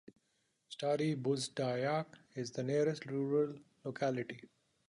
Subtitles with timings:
[0.67, 3.55] Stary Buzdyak is the nearest rural
[3.85, 4.41] locality.